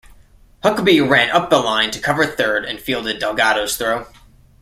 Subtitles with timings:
[0.63, 4.07] Huckaby ran up the line to cover third and fielded Delgado's throw.